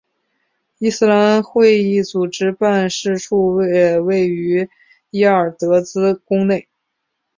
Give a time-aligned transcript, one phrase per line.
[0.79, 4.67] 伊斯兰会议组织办事处也位于
[5.11, 6.67] 耶尔德兹宫内。